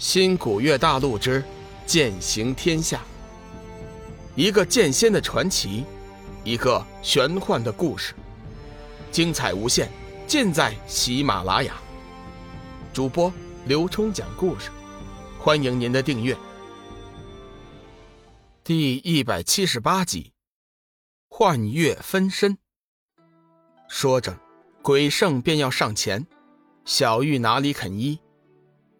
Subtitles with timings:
[0.00, 1.44] 新古月大陆之
[1.84, 3.02] 剑行天下，
[4.34, 5.84] 一个剑仙的传奇，
[6.42, 8.14] 一个玄幻的故事，
[9.12, 9.90] 精彩无限，
[10.26, 11.74] 尽在喜马拉雅。
[12.94, 13.30] 主播
[13.66, 14.70] 刘冲讲故事，
[15.38, 16.34] 欢迎您的订阅。
[18.64, 20.32] 第一百七十八集，
[21.28, 22.56] 幻月分身。
[23.86, 24.34] 说着，
[24.80, 26.26] 鬼圣便要上前，
[26.86, 28.18] 小玉哪里肯依。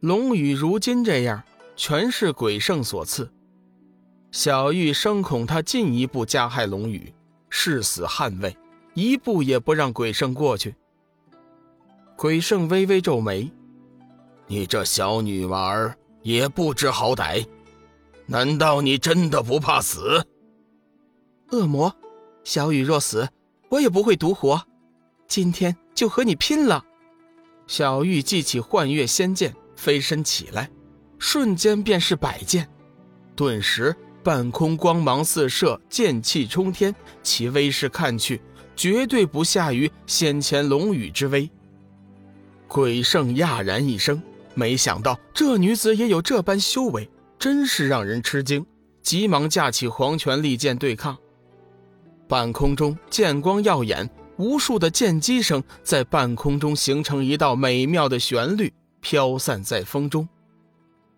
[0.00, 1.42] 龙宇如今这样，
[1.76, 3.30] 全是鬼圣所赐。
[4.32, 7.12] 小玉生恐他进一步加害龙宇，
[7.50, 8.56] 誓死捍卫，
[8.94, 10.74] 一步也不让鬼圣过去。
[12.16, 13.50] 鬼圣微微皱眉
[14.48, 17.46] ：“你这小女娃儿也不知好歹，
[18.24, 20.24] 难道你真的不怕死？”
[21.52, 21.94] 恶魔，
[22.42, 23.28] 小雨若死，
[23.68, 24.62] 我也不会独活。
[25.28, 26.82] 今天就和你拼了！
[27.66, 29.54] 小玉记起幻月仙剑。
[29.80, 30.70] 飞身起来，
[31.18, 32.68] 瞬间便是百剑，
[33.34, 38.42] 顿时半空光芒四射，剑气冲天，其威势看去
[38.76, 41.50] 绝对不下于先前龙羽之威。
[42.68, 44.22] 鬼圣讶然一声，
[44.54, 48.66] 没想到这女子也有这般修为，真是让人吃惊，
[49.00, 51.16] 急忙架起黄泉利剑对抗。
[52.28, 58.70] 半空中剑光耀眼，无数的剑击声在半空中形成一道美妙的旋律。
[59.00, 60.28] 飘散在风中，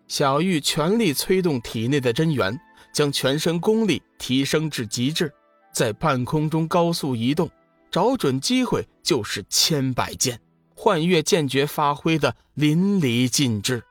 [0.07, 2.59] 小玉全力催动体内的真元，
[2.93, 5.31] 将全身功力提升至极致，
[5.73, 7.49] 在半空中高速移动，
[7.91, 10.39] 找准机会就是千百剑，
[10.75, 13.83] 幻月剑诀发挥的淋漓尽致。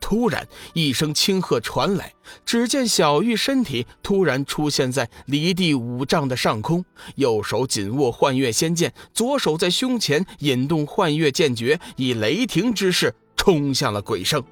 [0.00, 2.12] 突然，一声轻喝传来，
[2.44, 6.84] 只见小玉身体突然出现在离地五丈的上空，
[7.16, 14.42] 右手紧握幻月仙剑，左手在胸前引动幻月剑诀，以雷霆之势冲向了鬼圣。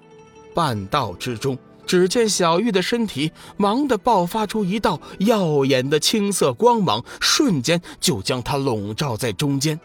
[0.53, 1.57] 半道之中，
[1.87, 9.79] 只见小玉的身体忙地爆发出一道耀眼的青色光芒，瞬间就将他笼罩在中间。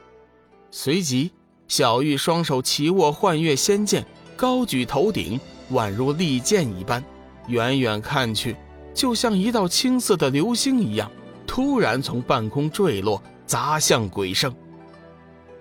[0.72, 1.32] 随即，
[1.68, 4.06] 小玉双手齐握幻月仙剑。
[4.40, 5.38] 高举头顶，
[5.74, 7.04] 宛如利剑一般，
[7.48, 8.56] 远远看去，
[8.94, 11.12] 就像一道青色的流星一样，
[11.46, 14.56] 突然从半空坠落，砸向鬼圣。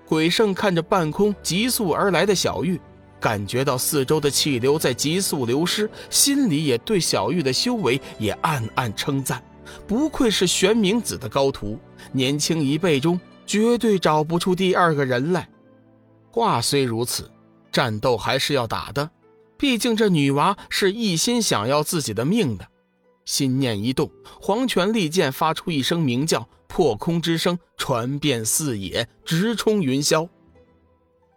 [0.06, 2.81] 鬼圣看着半空急速而来的小玉，
[3.19, 9.43] 感觉到四周的气流在急速流失，心里也对小玉的修为也暗暗称赞，
[9.88, 11.77] 不愧是玄冥子的高徒，
[12.12, 15.49] 年轻一辈中绝对找不出第二个人来。
[16.31, 17.28] 话虽如此。
[17.71, 19.11] 战斗还是要打的，
[19.56, 22.67] 毕竟这女娃是一心想要自己的命的。
[23.25, 30.29] 心念一动，黄泉利剑发出一声鸣叫，破空之声传遍四野，直冲云霄。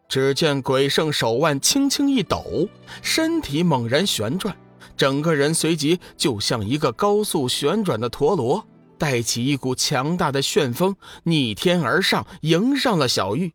[0.08, 2.68] 只见鬼圣手腕轻轻一抖，
[3.02, 4.56] 身体猛然旋转，
[4.96, 8.66] 整个人随即就像一个高速旋转的陀螺，
[8.98, 13.54] 带起一股强大的旋风，逆天而上，迎上了小玉。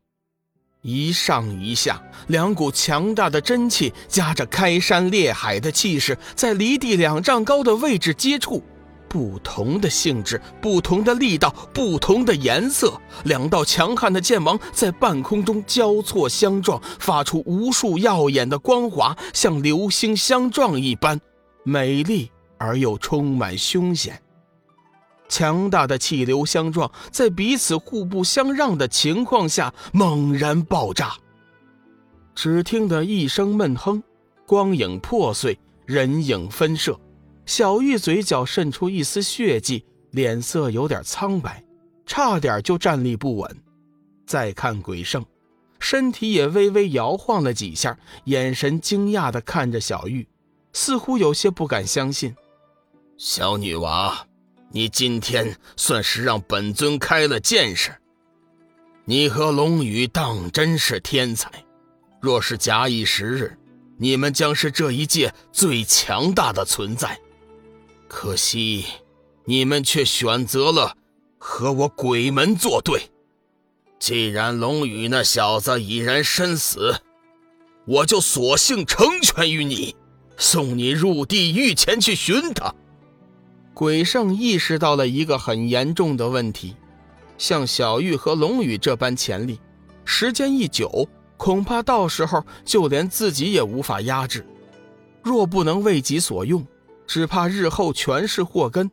[0.86, 8.62] 一上一下，两股强大的真气夹着开山裂海的气势，在离地两丈高的位置接触，
[9.08, 21.20] 不同的性质、不同的力道、不同的颜色，两道强悍的剑芒在半空中交错相撞，发出无数耀眼的光华，像流星相撞一般，
[21.64, 24.22] 美丽而又充满凶险。
[25.28, 31.14] 强大的气流相撞，在彼此互不相让的情况下猛然爆炸。
[32.34, 34.02] 只听得一声闷哼，
[34.46, 36.98] 光影破碎，人影分射。
[37.46, 41.62] 小玉嘴角渗出一丝血迹，脸色有点苍白，
[42.04, 43.56] 差点就站立不稳。
[44.26, 45.24] 再看鬼圣，
[45.78, 50.26] 身体也微微摇晃了几下，眼神惊讶地看着小玉，
[50.72, 52.34] 似乎有些不敢相信。
[53.16, 54.25] 小女娃。
[54.76, 57.96] 你今天算是让本尊开了见识。
[59.06, 61.50] 你和龙宇当真是天才，
[62.20, 63.56] 若是假以时日，
[63.96, 67.18] 你们将是这一界最强大的存在。
[68.06, 68.84] 可惜，
[69.46, 70.94] 你们却选择了
[71.38, 73.00] 和我鬼门作对。
[73.98, 77.00] 既然龙宇那小子已然身死，
[77.86, 79.96] 我就索性成全于你，
[80.36, 82.74] 送你入地狱前去寻他。
[83.76, 86.74] 鬼圣意识到了一个很严重的问题：
[87.36, 89.60] 像小玉和龙宇这般潜力，
[90.02, 91.06] 时间一久，
[91.36, 94.46] 恐怕到时候就连自己也无法压制。
[95.22, 96.66] 若不能为己所用，
[97.06, 98.90] 只怕日后全是祸根。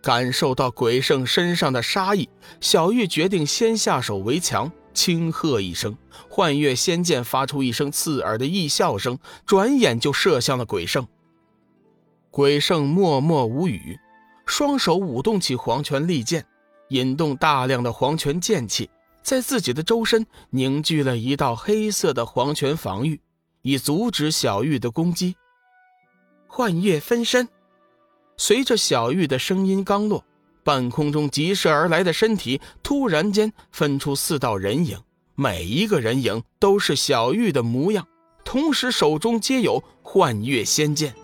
[0.00, 2.28] 感受到鬼圣身上的杀意，
[2.60, 5.98] 小玉决定先下手为强，轻喝一声，
[6.28, 11.04] 幻月仙剑发出一声刺耳的异笑声，转眼就射向了鬼圣。
[12.30, 13.98] 鬼圣默默无语，
[14.44, 16.44] 双手舞动起黄泉利剑，
[16.90, 18.88] 引动大量的黄泉剑气，
[19.22, 23.20] 在自己的周身凝聚了一道黑色的黄泉防御，
[23.62, 25.34] 以阻止小玉的攻击。
[26.46, 27.48] 幻月分身，
[28.36, 30.24] 随着小玉的声音刚落。
[30.64, 34.98] 半空中疾射而来的身体突然间分出四道人影，
[35.34, 38.06] 每一个人影都是小玉的模样，
[38.44, 41.14] 同时手中皆有幻月仙剑。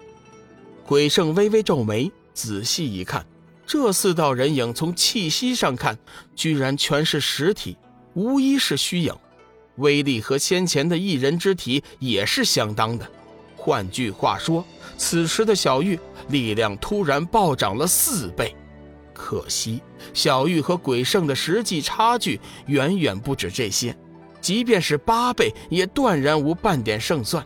[0.86, 3.24] 鬼圣微微皱眉，仔细一看，
[3.66, 5.98] 这四道人影从气息上看，
[6.36, 7.78] 居然全是实体，
[8.12, 9.14] 无一是虚影，
[9.76, 13.10] 威力和先前的一人之体也是相当的。
[13.56, 14.62] 换句话说，
[14.98, 15.98] 此时的小玉
[16.28, 18.54] 力量突然暴涨了四倍。
[19.14, 19.80] 可惜，
[20.12, 23.96] 小玉和鬼圣的实际差距远远不止这些，
[24.38, 27.42] 即便是八倍，也断然无半点胜算。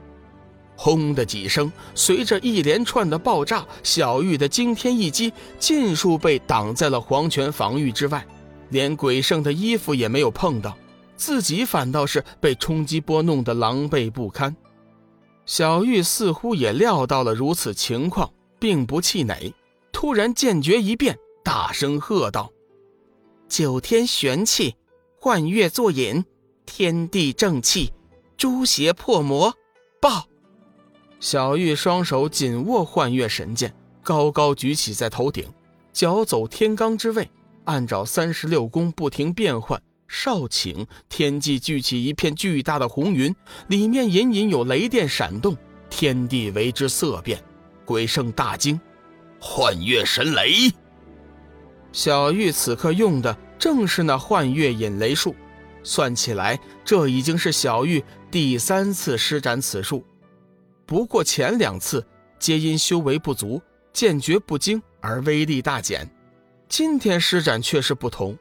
[0.80, 8.24] 轰的几声，随着一连串的爆炸，小玉的惊天一击尽数被挡在了黄泉防御之外，
[8.70, 10.78] 连鬼圣的衣服也没有碰到，
[11.16, 14.54] 自己反倒是被冲击波弄得狼狈不堪。
[15.46, 19.52] 小玉似乎也料到了如此情况，并不气馁，
[19.90, 21.18] 突然剑诀一变。
[21.42, 22.52] 大声喝道
[23.48, 24.76] ：“九天玄气，
[25.18, 26.24] 幻月作引，
[26.66, 27.92] 天地正气，
[28.36, 29.52] 诛邪破魔，
[30.00, 30.26] 爆！”
[31.20, 35.44] 小玉双手紧握幻月神剑，高高举起在头顶，
[35.92, 37.28] 脚走天罡之位，
[37.64, 39.80] 按照三十六宫不停变换。
[40.06, 43.34] 少顷，天际聚起一片巨大的红云，
[43.66, 45.56] 里面隐隐有雷电闪动，
[45.90, 47.42] 天地为之色变。
[47.84, 48.80] 鬼圣大惊
[49.40, 50.72] ：“幻月神雷！”
[51.92, 55.34] 小玉此刻用的正是那幻月引雷术，
[55.82, 60.02] 算起来，这已经是小玉第三次施展此术。
[60.88, 62.02] 不过前两次
[62.38, 63.60] 皆因修为不足、
[63.92, 66.10] 剑诀不精而威力大减，
[66.66, 68.34] 今天施展却是不同。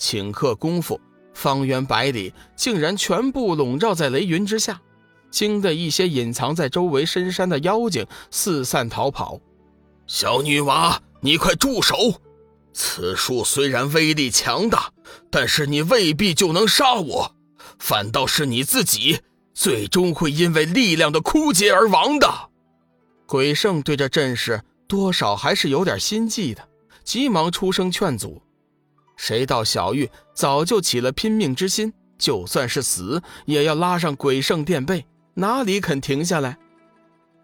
[0.00, 1.00] 顷刻功夫，
[1.32, 4.82] 方圆百里竟然全部笼罩在雷云之下，
[5.30, 9.40] 惊得一些隐藏在周围深山的妖精四散逃跑。
[10.08, 11.96] 小女娃，你快住手！
[12.72, 14.90] 此术虽然威力强大，
[15.30, 17.36] 但是你未必就能杀我，
[17.78, 19.20] 反倒是你自己
[19.54, 22.28] 最终会因为力量的枯竭而亡的。
[23.26, 26.68] 鬼圣对这阵势多少还是有点心悸的，
[27.04, 28.42] 急忙出声劝阻。
[29.16, 36.58] 谁道小玉早就起了拼命之心，就算是死也要拉上鬼圣垫背，哪里肯停下来？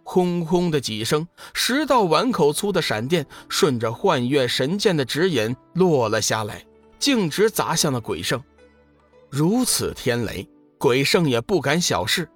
[0.02, 6.64] 轰轰的几声，十道碗口粗的闪电顺着幻月神剑的指引落了下来，
[6.98, 8.42] 径直砸向了鬼圣。
[9.30, 10.48] 如此天雷，
[10.78, 12.28] 鬼圣也不敢小视。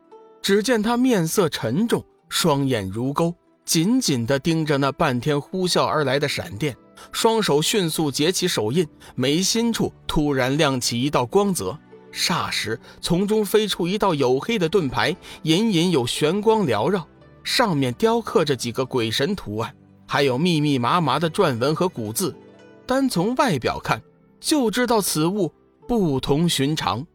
[0.42, 3.32] 只见他面色沉重，双眼如钩，
[3.64, 6.76] 紧紧地盯着那半天呼啸而来的闪电，
[7.12, 11.78] 双手迅速结起手印，眉心处突然亮起一道光泽，
[12.12, 17.06] 霎时从中飞出一道黝黑的盾牌，隐隐有玄光缭绕。
[17.44, 19.72] 上面雕刻着几个鬼神图案，
[20.06, 22.36] 还有密密麻麻的篆文和古字，
[22.84, 24.02] 单从外表看
[24.40, 25.52] 就知道此物
[25.86, 27.06] 不同寻常。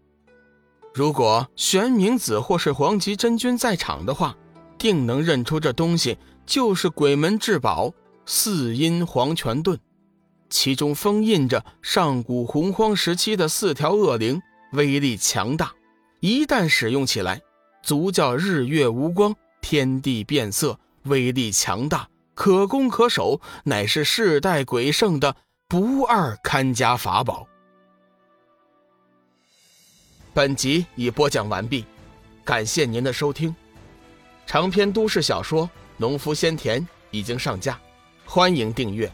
[0.98, 4.36] 如果玄冥子或是黄极真君在场的话，
[4.80, 7.94] 定能认出这东西就是鬼门至宝
[8.26, 9.78] 四阴黄泉盾，
[10.50, 14.42] 其中封印着上古洪荒时期的四条恶灵，
[14.74, 15.72] 威力强大，
[16.20, 17.40] 一旦使用起来，
[17.84, 19.36] 足叫日月无光。
[19.62, 25.36] 天地变色，威力强大，可攻可守，乃是世代鬼圣的
[25.70, 27.48] 不二看家法宝。
[30.38, 31.84] 本集已播讲完毕，
[32.46, 33.56] 感谢您的收听。
[34.46, 35.66] 长篇都市小说
[35.98, 36.80] 《农夫先田》
[37.10, 37.76] 已经上架，
[38.24, 39.12] 欢迎订阅。